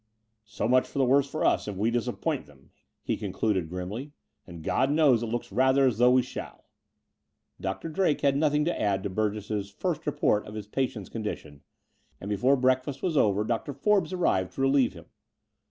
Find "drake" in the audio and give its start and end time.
7.87-8.21